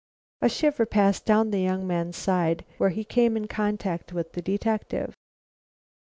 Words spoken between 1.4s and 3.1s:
the young man's side where he